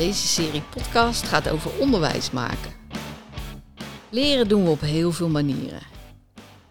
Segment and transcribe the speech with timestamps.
[0.00, 2.72] Deze serie podcast gaat over onderwijs maken.
[4.10, 5.82] Leren doen we op heel veel manieren.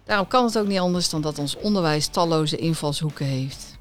[0.04, 3.78] Daarom kan het ook niet anders dan dat ons onderwijs talloze invalshoeken heeft.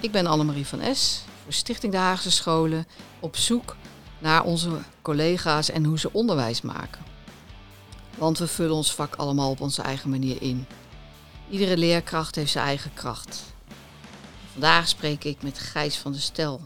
[0.00, 1.24] Ik ben Annemarie van S.
[1.42, 2.86] voor Stichting de Haagse Scholen
[3.20, 3.76] op zoek
[4.18, 4.70] naar onze
[5.02, 7.02] collega's en hoe ze onderwijs maken.
[8.18, 10.66] Want we vullen ons vak allemaal op onze eigen manier in.
[11.50, 13.42] Iedere leerkracht heeft zijn eigen kracht.
[14.52, 16.60] Vandaag spreek ik met Gijs van der Stel.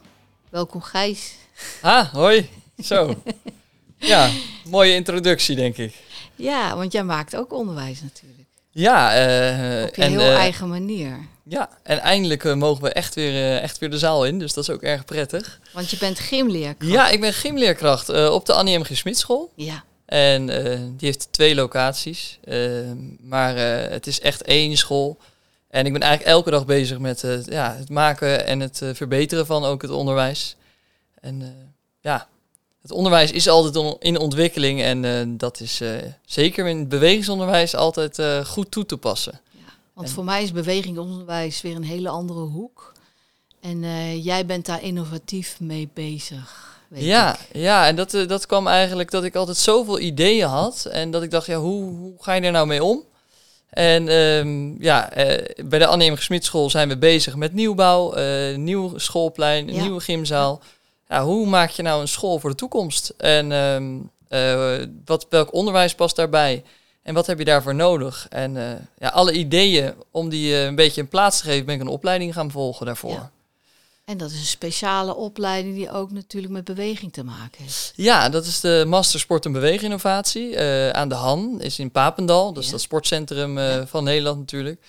[0.55, 1.35] Welkom Gijs.
[1.81, 2.49] Ah, hoi.
[2.79, 3.23] Zo.
[3.99, 4.31] ja,
[4.65, 5.95] mooie introductie, denk ik.
[6.35, 8.49] Ja, want jij maakt ook onderwijs natuurlijk.
[8.71, 11.19] Ja, eh, Op je en, heel eh, eigen manier.
[11.45, 14.69] Ja, en eindelijk eh, mogen we echt weer, echt weer de zaal in, dus dat
[14.69, 15.61] is ook erg prettig.
[15.73, 16.93] Want je bent gymleerkracht.
[16.93, 18.85] Ja, ik ben gymleerkracht op de Annie M.
[18.85, 18.97] G.
[18.97, 19.53] Smitschool.
[19.57, 19.85] Ja.
[20.07, 20.47] En
[20.97, 22.39] die heeft twee locaties,
[23.21, 23.57] maar
[23.91, 25.19] het is echt één school.
[25.75, 28.89] En ik ben eigenlijk elke dag bezig met eh, ja, het maken en het eh,
[28.93, 30.57] verbeteren van ook het onderwijs.
[31.21, 31.49] En eh,
[32.01, 32.29] ja,
[32.83, 35.81] het onderwijs is altijd on- in ontwikkeling en dat is
[36.25, 39.41] zeker in het bewegingsonderwijs altijd goed toe te passen.
[39.93, 42.93] Want En- voor mij is bewegingonderwijs weer een hele andere hoek.
[43.61, 43.81] En
[44.23, 46.73] jij bent daar innovatief mee bezig.
[46.89, 47.39] Weet Ja, ik.
[47.61, 50.85] ja, en dat, dat kwam eigenlijk dat ik altijd zoveel ideeën had.
[50.85, 53.03] En dat ik dacht, ja, hoe, hoe ga je er nou mee om?
[53.75, 56.17] En ehm, ja, eh, bij de Annie M.
[56.17, 59.81] Smitschool zijn we bezig met nieuwbouw, eh nieuw schoolplein, een Ja.
[59.83, 60.61] nieuwe gymzaal.
[61.09, 63.15] Ja, hoe maak je nou een school voor de toekomst?
[63.17, 63.95] En ehm,
[64.29, 66.63] eh, wat, welk onderwijs past daarbij?
[67.03, 68.27] En wat heb je daarvoor nodig?
[68.31, 68.55] En
[68.99, 72.35] ja, alle ideeën om die een beetje een plaats te geven, ben ik een opleiding
[72.35, 73.11] gaan volgen daarvoor.
[73.11, 73.31] Ja.
[74.05, 77.93] En dat is een speciale opleiding die ook natuurlijk met beweging te maken heeft.
[77.97, 82.47] Ja, dat is de Master Sport en Beweginnovatie eh, aan de Han, is in Papendal.
[82.61, 82.71] Ja.
[82.71, 83.87] dat sportcentrum eh, Ja.
[83.87, 84.83] van Nederland natuurlijk.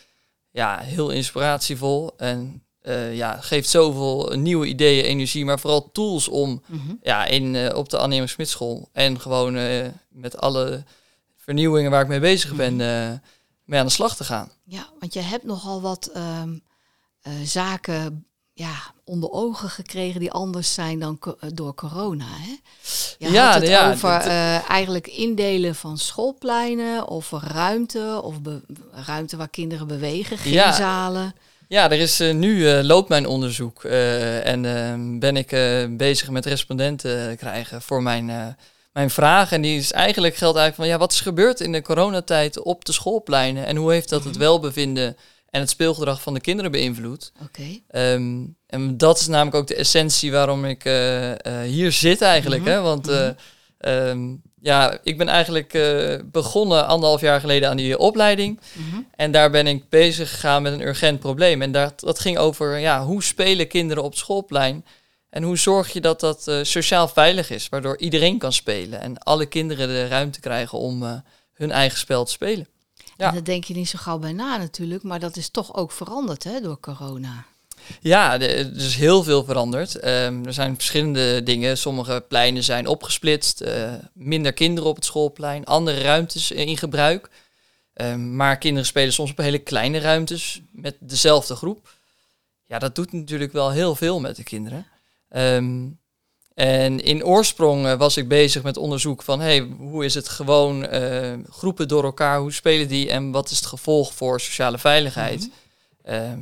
[0.51, 6.61] Ja, heel inspiratievol en eh, ja, geeft zoveel nieuwe ideeën, energie, maar vooral tools om
[6.67, 6.93] Mhm.
[7.01, 8.27] ja, in, op de Annie M.
[8.27, 9.53] Smitschool en gewoon
[10.09, 10.83] met alle
[11.37, 13.17] vernieuwingen waar ik mee bezig ben, Mhm.
[13.63, 14.51] mee aan de slag te gaan.
[14.63, 16.57] Ja, want je hebt nogal wat ehm,
[17.21, 18.25] eh, zaken
[18.57, 18.73] ja,
[19.03, 22.25] onder ogen gekregen die anders zijn dan co- eh, door corona.
[22.27, 22.55] Hè?
[23.17, 28.35] Je Ja, had het ja, over eh, eigenlijk indelen van schoolpleinen of ruimte of
[29.05, 30.63] ruimte waar kinderen bewegen, Ja.
[30.63, 31.35] gymzalen.
[31.67, 35.47] Ja, er is eh, nu loopt mijn onderzoek en eh, ben ik
[35.97, 38.55] bezig met respondenten krijgen voor mijn,
[38.93, 39.51] mijn vraag.
[39.51, 42.85] En die is eigenlijk geldt eigenlijk van ja, wat is gebeurd in de coronatijd op
[42.85, 44.41] de schoolpleinen en hoe heeft dat het Mhm.
[44.41, 45.17] welbevinden
[45.55, 47.31] en het speelgedrag van de kinderen beïnvloed?
[47.43, 47.79] Oké.
[47.87, 52.61] Ehm, en dat is namelijk ook de essentie waarom ik eh, eh, hier zit eigenlijk.
[52.61, 52.81] Mhm, Hè?
[52.81, 53.33] Want eh, mhm.
[53.77, 58.59] ehm, ja, ik ben eigenlijk eh, begonnen anderhalf jaar geleden aan die opleiding.
[58.73, 59.01] Mhm.
[59.15, 61.61] En daar ben ik bezig gegaan met een urgent probleem.
[61.61, 64.85] En daar, dat ging over ja, hoe spelen kinderen op schoolplein.
[65.35, 69.01] En hoe zorg je dat dat eh, sociaal veilig is, waardoor iedereen kan spelen.
[69.01, 71.13] En alle kinderen de ruimte krijgen om eh,
[71.53, 72.67] hun eigen spel te spelen.
[73.17, 73.27] Ja.
[73.27, 75.91] En daar denk je niet zo gauw bij na natuurlijk, maar dat is toch ook
[75.91, 77.45] veranderd hè, door corona.
[78.01, 79.95] Ja, er is heel veel veranderd.
[79.95, 81.77] Ehm, er zijn verschillende dingen.
[81.77, 83.61] Sommige pleinen zijn opgesplitst.
[83.61, 85.65] eh, minder kinderen op het schoolplein.
[85.65, 87.29] Andere ruimtes in gebruik.
[87.93, 91.93] Ehm, maar kinderen spelen soms op hele kleine ruimtes met dezelfde groep.
[92.65, 94.87] Ja, dat doet natuurlijk wel heel veel met de kinderen.
[95.29, 95.87] Ehm,
[96.55, 100.85] en in oorsprong eh, was ik bezig met onderzoek van hey, hoe is het gewoon
[100.85, 105.39] eh, groepen door elkaar, hoe spelen die en wat is het gevolg voor sociale veiligheid.
[105.39, 106.13] Mhm.
[106.13, 106.39] Ehm,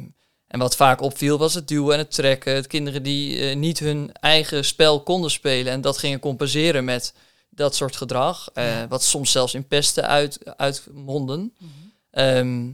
[0.48, 2.56] en wat vaak opviel was het duwen en het trekken.
[2.56, 7.14] Het kinderen die eh, niet hun eigen spel konden spelen en dat gingen compenseren met
[7.50, 8.50] dat soort gedrag.
[8.54, 8.88] Ja.
[8.88, 11.54] Wat soms zelfs in pesten uit, uitmonden.
[11.58, 11.70] Mhm.
[12.12, 12.72] Ehm,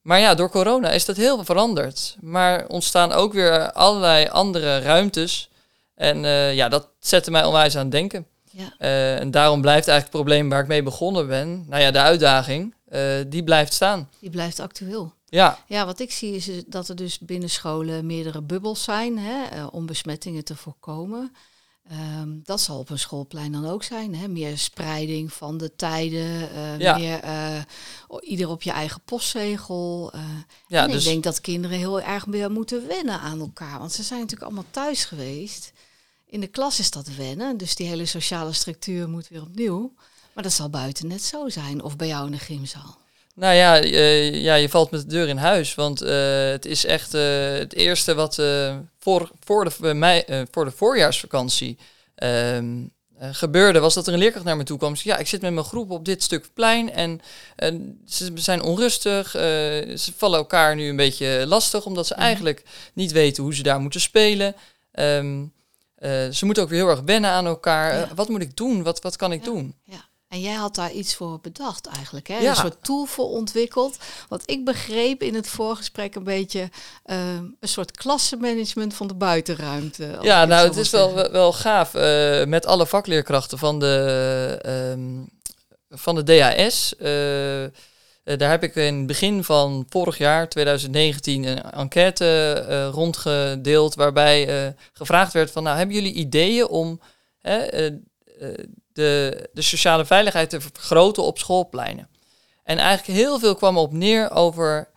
[0.00, 2.16] maar ja, door corona is dat heel veel veranderd.
[2.20, 5.48] Maar ontstaan ook weer allerlei andere ruimtes.
[5.96, 8.26] En eh, ja, dat zette mij onwijs aan het denken.
[8.50, 8.74] Ja.
[8.78, 11.98] Eh, en daarom blijft eigenlijk het probleem waar ik mee begonnen ben, nou ja, de
[11.98, 14.10] uitdaging, eh, die blijft staan.
[14.20, 15.14] Die blijft actueel.
[15.28, 19.64] Ja, Ja, wat ik zie is dat er dus binnen scholen meerdere bubbels zijn hè,
[19.64, 21.32] om besmettingen te voorkomen.
[21.90, 24.14] Ehm, dat zal op een schoolplein dan ook zijn.
[24.14, 24.28] Hè?
[24.28, 26.96] Meer spreiding van de tijden, eh, Ja.
[26.98, 27.60] meer eh,
[28.20, 30.10] ieder op je eigen postzegel.
[30.14, 30.20] eh.
[30.66, 33.78] ja en dus ik denk dat kinderen heel erg weer moeten wennen aan elkaar.
[33.78, 35.72] Want ze zijn natuurlijk allemaal thuis geweest.
[36.26, 39.92] In de klas is dat wennen, dus die hele sociale structuur moet weer opnieuw.
[40.34, 42.98] Maar dat zal buiten net zo zijn, of bij jou in de gymzaal.
[43.36, 45.74] Nou ja, eh, ja, je valt met de deur in huis.
[45.74, 47.22] Want eh, het is echt eh,
[47.52, 48.34] het eerste wat
[48.98, 51.78] voor, voor, de, voor de voorjaarsvakantie
[52.14, 52.84] ehm,
[53.18, 54.96] eh, gebeurde, was dat er een leerkracht naar me toe kwam.
[54.96, 57.20] zei, Ja, ik zit met mijn groep op dit stuk plein en
[58.06, 59.30] ze zijn onrustig.
[59.30, 62.22] ze vallen elkaar nu een beetje lastig, omdat ze Mhm.
[62.22, 62.62] eigenlijk
[62.92, 64.54] niet weten hoe ze daar moeten spelen.
[64.92, 65.44] Ehm,
[65.96, 68.08] eh, ze moeten ook weer heel erg wennen aan elkaar.
[68.14, 68.82] Wat moet ik doen?
[68.82, 69.74] Wat, wat kan ik doen?
[69.84, 70.04] Ja.
[70.28, 72.38] En jij had daar iets voor bedacht eigenlijk, hè?
[72.38, 72.50] Ja.
[72.50, 73.96] Een soort tool voor ontwikkeld.
[74.28, 76.70] Wat ik begreep in het voorgesprek een beetje
[77.04, 80.18] eh, een soort klassenmanagement van de buitenruimte.
[80.22, 81.32] Ja, nou, het is wel, zeggen.
[81.32, 81.94] wel gaaf.
[81.94, 85.24] eh, met alle vakleerkrachten van de, ehm,
[85.90, 86.96] van de DAS.
[86.96, 87.70] eh, eh,
[88.22, 93.94] daar heb ik in het begin van vorig jaar, 2019, een enquête rondgedeeld.
[93.94, 97.00] Waarbij gevraagd werd van, nou, hebben jullie ideeën om
[98.92, 102.08] de, de sociale veiligheid te vergroten op schoolpleinen?
[102.66, 104.88] En eigenlijk heel veel kwam op neer over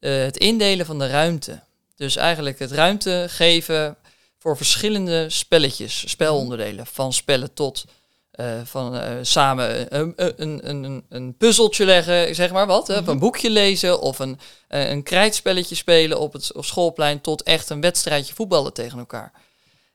[0.00, 1.60] eh, het indelen van de ruimte.
[1.96, 3.96] Dus eigenlijk het ruimte geven
[4.38, 6.86] voor verschillende spelletjes, spelonderdelen.
[6.86, 7.84] Van spellen tot
[8.30, 12.88] eh, van eh, samen een, een, een, een, puzzeltje leggen, zeg maar wat.
[12.88, 14.38] een boekje lezen of een,
[14.68, 17.20] een krijtspelletje spelen op het op schoolplein.
[17.20, 19.32] Tot echt een wedstrijdje voetballen tegen elkaar.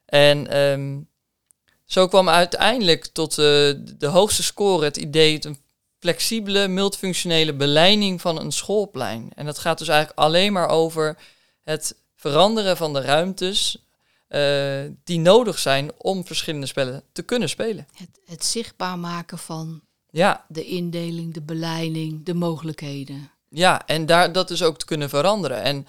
[0.05, 0.99] En ehm,
[1.91, 3.45] zo kwam uiteindelijk tot eh,
[3.97, 5.57] de hoogste score het idee een
[5.99, 9.31] flexibele, multifunctionele beleiding van een schoolplein.
[9.35, 11.17] En dat gaat dus eigenlijk alleen maar over
[11.63, 13.77] het veranderen van de ruimtes
[14.27, 17.87] eh, die nodig zijn om verschillende spellen te kunnen spelen.
[17.93, 23.31] Het, het zichtbaar maken van Ja, de indeling, de beleiding, de mogelijkheden.
[23.49, 25.61] ja en daar, dat dus ook te kunnen veranderen.
[25.61, 25.87] En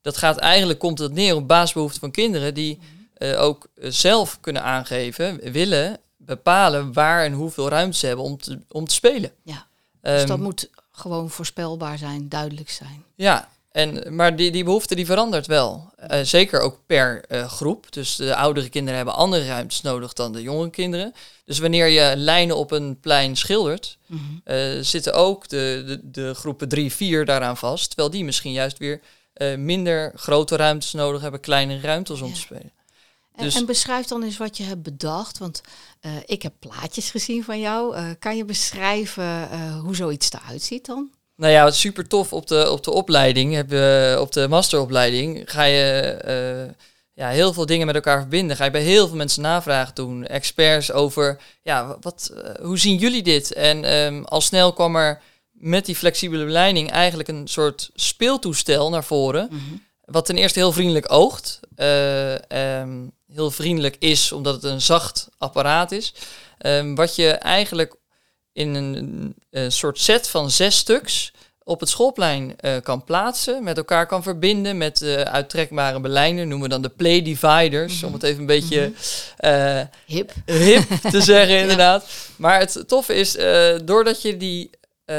[0.00, 2.78] dat gaat eigenlijk, komt het neer op basisbehoeften van kinderen die
[3.14, 8.58] eh, ook zelf kunnen aangeven, willen bepalen waar en hoeveel ruimte ze hebben om te,
[8.68, 9.30] om te spelen.
[9.42, 9.66] Ja,
[10.00, 13.04] dus dat Ehm, moet gewoon voorspelbaar zijn, duidelijk zijn.
[13.14, 15.92] Ja, en, maar die, die behoefte die verandert wel.
[15.96, 17.92] Eh, zeker ook per eh, groep.
[17.92, 21.14] Dus de oudere kinderen hebben andere ruimtes nodig dan de jonge kinderen.
[21.44, 24.82] Dus wanneer je lijnen op een plein schildert, Mhm.
[24.82, 27.86] zitten ook de, de, de groepen 3, 4 daaraan vast.
[27.86, 29.00] Terwijl die misschien juist weer
[29.58, 32.34] minder grote ruimtes nodig hebben, kleinere ruimtes om Ja.
[32.34, 32.70] te spelen.
[33.34, 35.38] En, Dus- en beschrijf dan eens wat je hebt bedacht.
[35.38, 35.60] Want
[36.00, 37.96] eh, ik heb plaatjes gezien van jou.
[37.96, 41.10] Eh, kan je beschrijven eh, hoe zoiets eruit ziet dan?
[41.36, 45.42] Nou ja, wat super tof op de, op de opleiding, heb je, op de masteropleiding,
[45.50, 46.72] ga je
[47.12, 48.56] ja, heel veel dingen met elkaar verbinden.
[48.56, 52.32] Ga je bij heel veel mensen navragen doen, experts over, ja, wat,
[52.62, 53.52] hoe zien jullie dit?
[53.52, 59.04] En ehm, al snel kwam er met die flexibele beleiding eigenlijk een soort speeltoestel naar
[59.04, 59.48] voren.
[60.04, 61.60] Wat ten eerste heel vriendelijk oogt.
[61.76, 66.14] ehm, heel vriendelijk is, omdat het een zacht apparaat is.
[66.58, 67.94] Ehm, wat je eigenlijk
[68.52, 71.32] in een, een soort set van zes stuks
[71.62, 76.68] op het schoolplein eh, kan plaatsen, met elkaar kan verbinden met eh, uittrekbare belijnen, noemen
[76.68, 78.92] we dan de play dividers, om het even een beetje
[79.36, 80.32] eh, Hip.
[80.44, 82.06] hip te zeggen inderdaad.
[82.36, 84.70] Maar het toffe is, eh, doordat je die,
[85.04, 85.16] eh,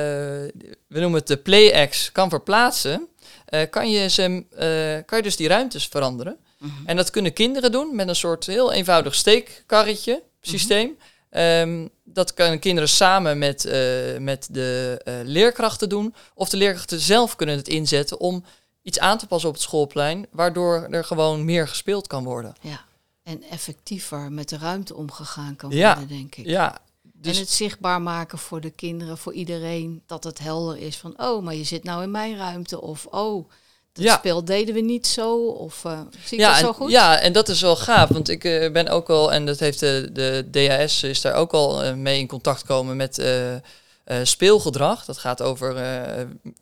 [0.87, 3.07] we noemen het de play-X, kan verplaatsen,
[3.45, 6.37] eh, kan, je ze, eh, kan je dus die ruimtes veranderen.
[6.85, 10.97] En dat kunnen kinderen doen met een soort heel eenvoudig steekkarretje systeem.
[11.29, 16.13] Ehm, dat kunnen kinderen samen met, eh, met de eh, leerkrachten doen.
[16.33, 18.43] Of de leerkrachten zelf kunnen het inzetten om
[18.81, 22.55] iets aan te passen op het schoolplein, waardoor er gewoon meer gespeeld kan worden.
[22.61, 22.85] Ja.
[23.23, 25.97] En effectiever met de ruimte omgegaan kan Ja.
[25.97, 26.45] worden, denk ik.
[26.45, 30.97] Ja, dus En het zichtbaar maken voor de kinderen, voor iedereen, dat het helder is
[30.97, 32.81] van, oh, maar je zit nou in mijn ruimte.
[32.81, 33.49] Of, oh,
[34.03, 34.17] Ja.
[34.17, 35.47] spel deden we niet zo.
[35.47, 36.91] Of, eh zie ik ja, dat zo en, goed?
[36.91, 39.79] ja, en dat is wel gaaf, want ik eh, ben ook al, en dat heeft
[39.79, 43.23] de, de DHS is daar ook al eh, mee in contact komen met
[44.23, 45.05] speelgedrag.
[45.05, 45.75] Dat gaat over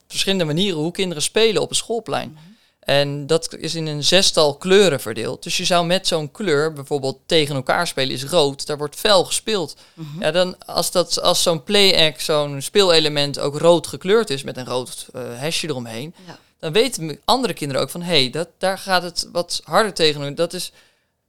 [0.08, 2.32] verschillende manieren hoe kinderen spelen op een schoolplein.
[2.32, 2.52] Mhm.
[2.80, 5.44] En dat is in een zestal kleuren verdeeld.
[5.44, 9.26] Dus je zou met zo'n kleur, bijvoorbeeld tegen elkaar spelen is rood, daar wordt fel
[9.26, 9.76] gespeeld.
[9.94, 10.22] Mhm.
[10.22, 14.66] Ja, dan als, dat, als zo'n play-act, zo'n speelelement ook rood gekleurd is met een
[14.66, 16.40] rood hesje eromheen, Ja.
[16.64, 20.36] Dan weten andere kinderen ook van hé, hey, dat daar gaat het wat harder tegen.
[20.36, 20.72] Dat is,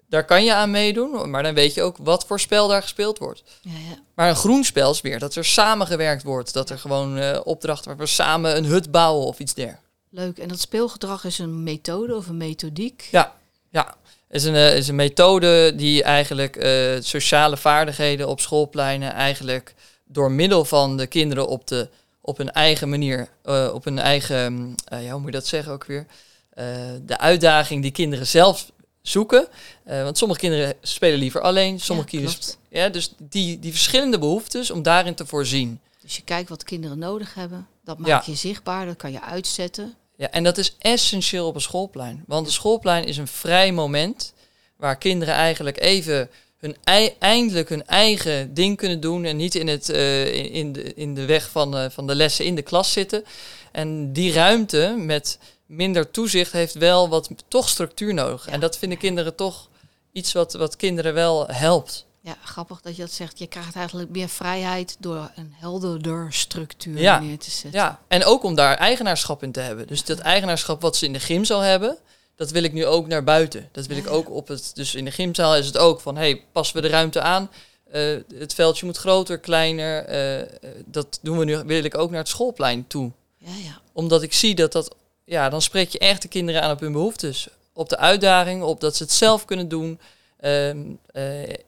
[0.09, 3.19] daar kan je aan meedoen, maar dan weet je ook wat voor spel daar gespeeld
[3.19, 3.43] wordt.
[3.61, 3.99] Ja, ja.
[4.15, 7.89] Maar een groen spel is weer dat er samengewerkt wordt, dat er gewoon eh opdrachten
[7.89, 9.89] waar we samen een hut bouwen of iets dergelijks.
[10.11, 10.39] Leuk.
[10.39, 13.09] En dat speelgedrag is een methode of een methodiek.
[13.11, 13.35] Ja,
[13.71, 13.97] ja.
[14.31, 19.75] is een, eh, is een methode die eigenlijk eh, sociale vaardigheden op schoolpleinen eigenlijk
[20.05, 21.89] door middel van de kinderen op, de,
[22.27, 25.47] op hun eigen manier, eh, op hun eigen, mm, eh, ja, hoe moet je dat
[25.47, 26.07] zeggen ook weer,
[26.55, 26.67] Eh,
[27.03, 29.49] de uitdaging die kinderen zelf zoeken.
[29.85, 32.55] Want sommige kinderen spelen liever alleen, sommige Ja, kinderen...
[32.69, 35.81] Ja, dus die, die verschillende behoeftes om daarin te voorzien.
[36.03, 37.67] Dus je kijkt wat kinderen nodig hebben.
[37.85, 38.23] Dat maak Ja.
[38.27, 39.95] je zichtbaar, dat kan je uitzetten.
[40.17, 42.25] Ja, en dat is essentieel op een schoolplein.
[42.27, 44.33] Want een schoolplein is een vrij moment
[44.77, 49.69] waar kinderen eigenlijk even hun ei- eindelijk hun eigen ding kunnen doen en niet in,
[49.69, 52.63] het, eh, in- in, de, in de weg van, eh, van de lessen in de
[52.63, 53.25] klas zitten.
[53.73, 58.47] En die ruimte met minder toezicht heeft wel wat toch structuur nodig.
[58.47, 58.53] Ja.
[58.53, 59.69] En dat vinden kinderen toch
[60.13, 62.07] iets wat, wat kinderen wel helpt.
[62.21, 63.39] Ja, grappig dat je dat zegt.
[63.39, 67.19] Je krijgt eigenlijk meer vrijheid door een helderder structuur Ja.
[67.21, 67.81] neer te zetten.
[67.81, 69.87] Ja, en ook om daar eigenaarschap in te hebben.
[69.87, 71.99] Dus dat eigenaarschap wat ze in de gymzaal hebben,
[72.37, 73.69] dat wil ik nu ook naar buiten.
[73.73, 74.71] Dat wil ik ook op het.
[74.75, 77.51] Dus in de gymzaal is het ook van: hey, passen we de ruimte aan?
[77.91, 78.03] Eh,
[78.35, 80.05] het veldje moet groter, kleiner.
[80.05, 80.47] Eh, eh,
[80.87, 83.11] dat doen we nu, wil ik ook naar het schoolplein toe.
[83.39, 83.81] Ja, ja.
[83.93, 86.93] Omdat ik zie dat dat, ja, dan spreek je echt de kinderen aan op hun
[86.93, 87.49] behoeftes.
[87.73, 89.99] Op de uitdaging, op dat ze het zelf kunnen doen.
[90.41, 91.25] Ehm, eh,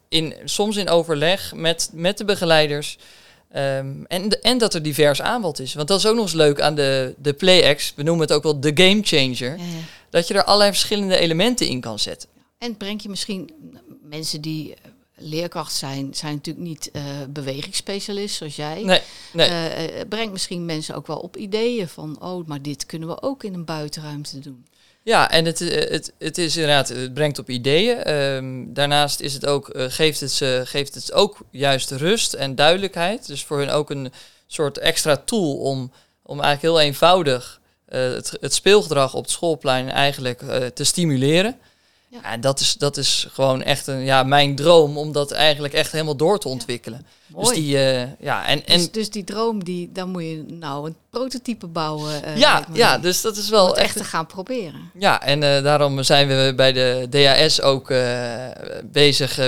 [0.08, 2.98] in, soms in overleg met, met de begeleiders.
[3.52, 5.74] Ehm, en, de- en dat er divers aanbod is.
[5.74, 7.92] Want dat is ook nog eens leuk aan de, de PlayX.
[7.96, 9.56] We noemen het ook wel de game changer.
[9.58, 9.64] ja.
[10.10, 12.28] Dat je er allerlei verschillende elementen in kan zetten.
[12.58, 13.50] En breng je misschien
[14.02, 14.80] mensen die eh,
[15.14, 18.82] leerkracht zijn, zijn natuurlijk niet eh bewegingsspecialist zoals jij.
[18.82, 19.00] Nee,
[19.32, 19.48] nee.
[19.48, 23.44] Eh, brengt misschien mensen ook wel op ideeën van, oh, maar dit kunnen we ook
[23.44, 24.66] in een buitenruimte doen.
[25.02, 27.96] Ja, en het, het, het is inderdaad, het brengt op ideeën.
[27.96, 33.26] Ehm, daarnaast is het ook, geeft, het ze, geeft het ook juist rust en duidelijkheid.
[33.26, 34.12] Dus voor hun ook een
[34.46, 40.42] soort extra tool om, om eigenlijk heel eenvoudig het, het speelgedrag op het schoolplein eigenlijk
[40.42, 41.56] eh, te stimuleren.
[42.08, 42.22] Ja.
[42.32, 45.92] En dat is, dat is gewoon echt een, ja, mijn droom om dat eigenlijk echt
[45.92, 47.06] helemaal door te ontwikkelen.
[47.26, 50.86] Dus die, eh, ja, en, en dus, dus die droom, die, dan moet je nou
[50.86, 52.22] een prototype bouwen.
[52.24, 54.90] eh, ja, ja, dus dat is wel echt echt te gaan proberen.
[54.98, 58.34] Ja, en eh, daarom zijn we bij de DHS ook eh,
[58.84, 59.46] bezig eh,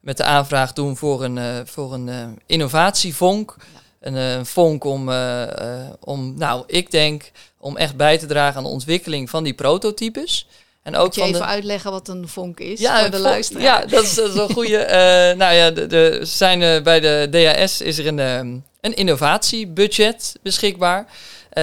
[0.00, 3.56] met de aanvraag doen voor een, eh, voor een eh, innovatievonk.
[4.00, 7.30] Een eh, vonk om, eh, eh, om, nou, ik denk,
[7.64, 10.46] om echt bij te dragen aan de ontwikkeling van die prototypes.
[10.82, 13.18] En ook Moet je van even de, uitleggen wat een vonk is ja, voor de
[13.18, 13.62] luisteraar?
[13.62, 14.76] Ja, dat is, dat is een goede.
[15.00, 18.94] eh, nou ja, de, de, zijn, eh, bij de DHS is er een, ehm, een
[18.94, 21.06] innovatiebudget beschikbaar.
[21.50, 21.62] Voor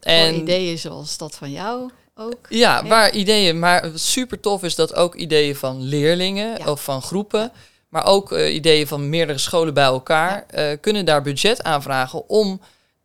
[0.00, 2.46] en ideeën zoals dat van jou ook.
[2.48, 6.70] ja, waar ideeën, maar super tof is dat ook ideeën van leerlingen Ja.
[6.70, 7.52] of van groepen,
[7.88, 10.46] maar ook eh, ideeën van meerdere scholen bij elkaar,
[10.80, 12.60] kunnen daar budget aanvragen om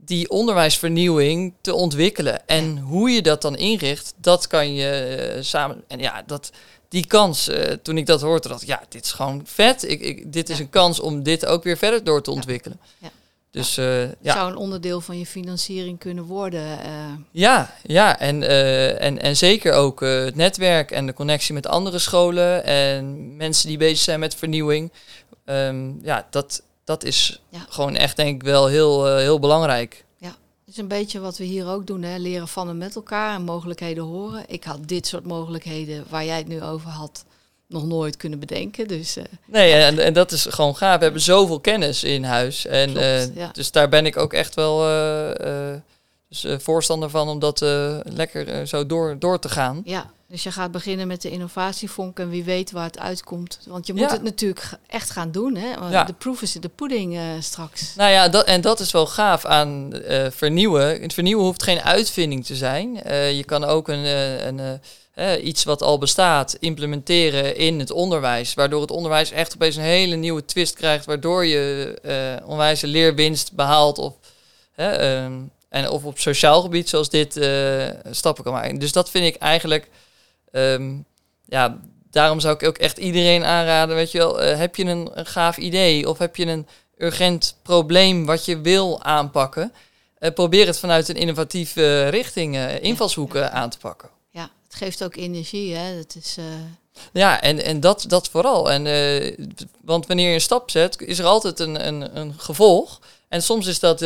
[0.05, 2.47] die onderwijsvernieuwing te ontwikkelen.
[2.47, 5.83] En hoe je dat dan inricht, dat kan je eh, samen.
[5.87, 6.51] En ja, dat,
[6.89, 9.89] die kans, eh, toen ik dat hoorde, dacht ik, ja, dit is gewoon vet.
[9.89, 10.63] Ik, ik, dit is Ja.
[10.63, 12.79] een kans om dit ook weer verder door te ontwikkelen.
[12.97, 13.09] Ja.
[13.51, 14.33] Dus eh, ja.
[14.33, 16.79] Zou een onderdeel van je financiering kunnen worden.
[16.79, 16.89] eh,
[17.31, 21.67] Ja, ja en, eh, en, en zeker ook eh, het netwerk en de connectie met
[21.67, 24.91] andere scholen en mensen die bezig zijn met vernieuwing.
[25.45, 27.65] Ehm, ja, dat, dat is Ja.
[27.69, 30.03] gewoon echt denk ik wel heel, eh, heel belangrijk.
[30.65, 32.17] Het is een beetje wat we hier ook doen, hè?
[32.17, 34.43] leren van en met elkaar en mogelijkheden horen.
[34.47, 37.25] Ik had dit soort mogelijkheden waar jij het nu over had
[37.67, 38.87] nog nooit kunnen bedenken.
[38.87, 40.97] Dus eh, Nee, en, en dat is gewoon gaaf.
[40.97, 42.65] We hebben zoveel kennis in huis.
[42.65, 43.49] En, Klopt, eh, ja.
[43.53, 44.77] Dus daar ben ik ook echt wel
[46.29, 47.59] dus, voorstander van om dat
[48.03, 49.81] lekker zo door, door te gaan.
[49.83, 53.59] ja, dus je gaat beginnen met de innovatievonk en wie weet waar het uitkomt.
[53.65, 54.09] Want je moet Ja.
[54.11, 55.55] het natuurlijk echt gaan doen.
[55.55, 55.79] Hè?
[55.79, 56.03] Want Ja.
[56.03, 57.95] De proof is in de pudding eh, straks.
[57.95, 61.01] Nou ja, dat, en dat is wel gaaf aan eh, vernieuwen.
[61.01, 63.01] Het vernieuwen hoeft geen uitvinding te zijn.
[63.03, 64.05] Eh, je kan ook een,
[64.47, 64.79] een,
[65.47, 68.53] iets wat al bestaat implementeren in het onderwijs.
[68.53, 71.05] Waardoor het onderwijs echt opeens een hele nieuwe twist krijgt.
[71.05, 73.97] Waardoor je onwijze leerwinst behaalt.
[73.97, 74.13] Of,
[74.75, 75.33] ehm,
[75.69, 77.33] en of op sociaal gebied zoals dit
[78.11, 78.79] stappen kan maken.
[78.79, 79.87] Dus dat vind ik eigenlijk...
[80.55, 80.97] ehm,
[81.45, 83.95] ja, daarom zou ik ook echt iedereen aanraden.
[83.95, 87.57] Weet je wel, eh, heb je een, een gaaf idee of heb je een urgent
[87.61, 89.73] probleem wat je wil aanpakken?
[90.19, 94.09] eh, probeer het vanuit een innovatieve richting, eh, invalshoeken aan te pakken.
[94.29, 95.75] Ja, het geeft ook energie.
[95.75, 95.95] Hè?
[95.97, 96.37] Het is,
[97.13, 98.71] Ja, en, en dat, dat vooral.
[98.71, 98.83] En,
[99.81, 103.01] want wanneer je een stap zet, is er altijd een, een, een gevolg.
[103.27, 104.05] En soms is dat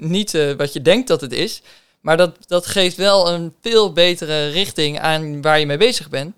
[0.00, 1.62] niet wat je denkt dat het is.
[2.06, 6.36] Maar dat, dat geeft wel een veel betere richting aan waar je mee bezig bent.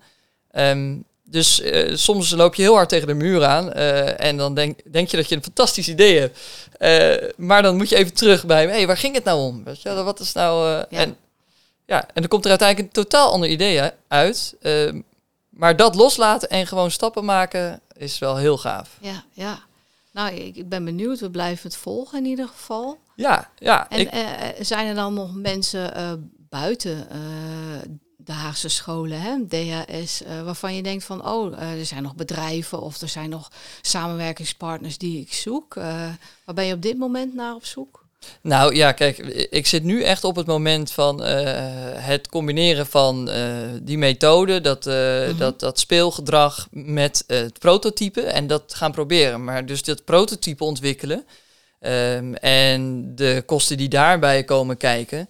[0.51, 3.73] Ehm, dus eh, soms loop je heel hard tegen de muur aan.
[3.73, 6.39] eh, en dan denk, denk je dat je een fantastisch idee hebt.
[6.77, 9.63] Eh, maar dan moet je even terug bij, hey, waar ging het nou om?
[9.63, 10.67] Weet je, wat is nou...
[10.69, 10.85] Ja.
[10.99, 11.17] En,
[11.85, 14.55] ja, en dan komt er uiteindelijk een totaal ander idee uit.
[14.61, 15.01] Ehm,
[15.49, 18.89] maar dat loslaten en gewoon stappen maken is wel heel gaaf.
[19.01, 19.59] ja, ja.
[20.11, 21.19] Nou, ik, ik ben benieuwd.
[21.19, 22.97] We blijven het volgen in ieder geval.
[23.19, 23.89] Ja, ja.
[23.89, 24.23] En ik, eh,
[24.59, 26.11] zijn er dan nog mensen eh,
[26.49, 27.17] buiten eh,
[28.17, 33.01] de Haagse scholen, hè, DHS, waarvan je denkt van, oh, er zijn nog bedrijven of
[33.01, 35.73] er zijn nog samenwerkingspartners die ik zoek.
[35.73, 38.07] Waar ben je op dit moment naar op zoek?
[38.41, 39.17] nou ja, kijk,
[39.49, 43.29] ik zit nu echt op het moment van het combineren van
[43.81, 45.37] die methode, dat, Mhm.
[45.37, 49.43] dat, dat speelgedrag met het prototype en dat gaan proberen.
[49.43, 51.25] Maar dus dat prototype ontwikkelen
[51.79, 55.29] ehm, en de kosten die daarbij komen kijken,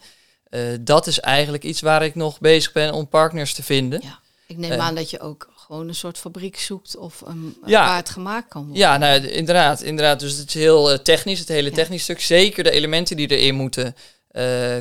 [0.50, 4.00] eh, dat is eigenlijk iets waar ik nog bezig ben om partners te vinden.
[4.04, 4.20] Ja.
[4.48, 4.78] Ik neem Eh.
[4.80, 7.86] aan dat je ook gewoon een soort fabriek zoekt of een, Ja.
[7.88, 8.80] waar het gemaakt kan worden.
[8.82, 10.20] Ja, nou, inderdaad, inderdaad.
[10.20, 11.76] Dus het is heel eh, technisch, het hele Ja.
[11.76, 12.22] technisch stuk.
[12.22, 13.96] Zeker de elementen die erin moeten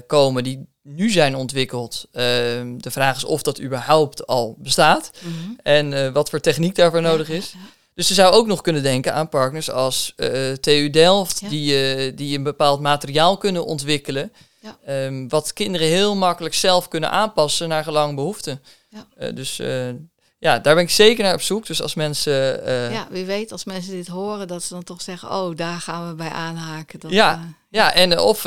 [0.06, 2.06] komen, die nu zijn ontwikkeld.
[2.12, 5.50] Ehm, de vraag is of dat überhaupt al bestaat Mhm.
[5.62, 7.50] en wat voor techniek daarvoor nodig is.
[7.52, 7.58] ja.
[7.98, 11.48] Dus je zou ook nog kunnen denken aan partners als eh, TU Delft, Ja.
[11.48, 14.32] die, eh, die een bepaald materiaal kunnen ontwikkelen.
[14.60, 14.76] Ja.
[14.84, 18.62] ehm, wat kinderen heel makkelijk zelf kunnen aanpassen naar gelang behoeften.
[18.88, 19.06] Ja.
[19.16, 19.56] Eh, dus
[20.38, 21.66] ja, daar ben ik zeker naar op zoek.
[21.66, 22.64] Dus als mensen.
[22.92, 26.08] Ja, wie weet als mensen dit horen, dat ze dan toch zeggen, oh, daar gaan
[26.08, 27.00] we bij aanhaken.
[27.00, 27.54] Dat, Ja.
[27.70, 28.42] Ja, en of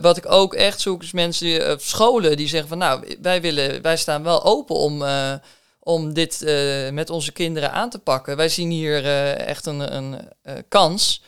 [0.00, 3.40] wat ik ook echt zoek, is mensen, die, eh, scholen die zeggen van nou, wij,
[3.40, 5.04] willen, wij staan wel open om,
[5.88, 8.36] om dit eh, met onze kinderen aan te pakken.
[8.36, 11.22] Wij zien hier eh, echt een, een eh, kans.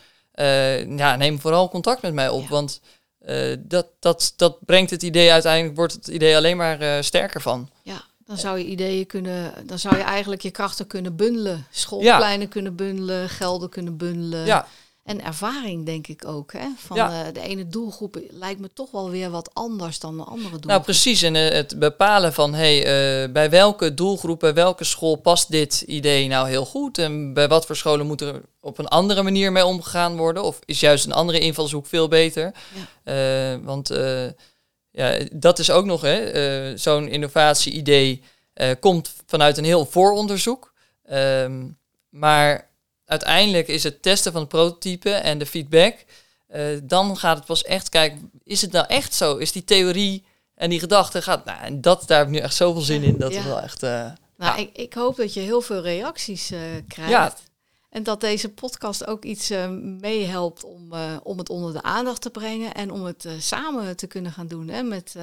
[0.96, 2.48] Ja, neem vooral contact met mij op, Ja.
[2.48, 2.80] want
[3.58, 7.70] dat, dat, dat brengt het idee uiteindelijk, wordt het idee alleen maar sterker van.
[7.82, 11.66] ja, dan zou je ideeën kunnen, dan zou je eigenlijk je krachten kunnen bundelen.
[11.70, 14.46] Schoolpleinen kunnen bundelen, gelden kunnen bundelen.
[14.46, 14.66] Ja,
[15.10, 16.52] En ervaring denk ik ook.
[16.52, 16.66] Hè?
[16.76, 17.26] Van Ja.
[17.26, 20.64] eh, de ene doelgroep lijkt me toch wel weer wat anders dan de andere doelgroep.
[20.64, 21.22] Nou, precies.
[21.22, 25.80] En eh, het bepalen van hey, eh, bij welke doelgroep, bij welke school past dit
[25.80, 26.98] idee nou heel goed?
[26.98, 30.42] En bij wat voor scholen moet er op een andere manier mee omgegaan worden?
[30.42, 32.52] Of is juist een andere invalshoek veel beter?
[33.62, 33.88] Want
[34.90, 38.22] ja, dat is ook nog, hè, zo'n innovatie-idee
[38.80, 40.72] komt vanuit een heel vooronderzoek.
[41.04, 41.66] Ehm,
[42.08, 42.69] maar
[43.10, 45.94] uiteindelijk is het testen van het prototype en de feedback.
[46.46, 49.36] eh, dan gaat het pas echt kijken, is het nou echt zo?
[49.36, 50.24] Is die theorie
[50.54, 51.44] en die gedachte gaat.
[51.44, 53.18] Nou, en dat, daar heb ik nu echt zoveel zin in.
[53.18, 53.38] Dat Ja.
[53.38, 53.82] is wel echt.
[53.82, 54.56] eh, Nou, ja.
[54.56, 57.10] ik, ik hoop dat je heel veel reacties eh, krijgt.
[57.10, 57.34] Ja.
[57.90, 59.68] En dat deze podcast ook iets eh,
[60.00, 64.32] meehelpt om, om het onder de aandacht te brengen en om het samen te kunnen
[64.32, 65.14] gaan doen hè, met,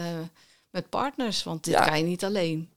[0.69, 1.43] met partners.
[1.43, 2.69] Want dit kan je niet alleen.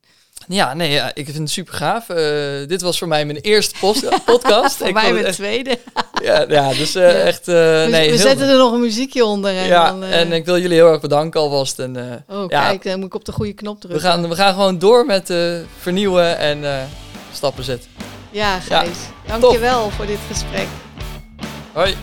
[0.49, 2.09] Ja, nee, ja, ik vind het super gaaf.
[2.09, 3.75] Eh, dit was voor mij mijn eerste
[4.25, 4.76] podcast.
[4.76, 5.79] Voor Ik mij mijn tweede.
[6.25, 7.09] ja, ja, dus eh, Ja.
[7.19, 7.49] echt.
[7.49, 9.57] eh, we nee, we heel- zetten er nog een muziekje onder.
[9.57, 11.79] En ja, dan, en ik wil jullie heel erg bedanken alvast.
[11.79, 12.67] En, oh, ja.
[12.69, 14.09] kijk, dan moet ik op de goede knop we, drukken.
[14.11, 15.35] gaan, we gaan gewoon door met
[15.81, 16.89] vernieuwen en
[17.33, 17.91] stappen zetten.
[18.31, 18.89] Ja, Gijs.
[19.26, 20.67] Dank je wel voor dit gesprek.
[21.73, 21.97] Hoi.